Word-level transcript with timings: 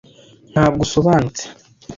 Ntabwo 0.53 0.79
usobanutse. 0.85 1.43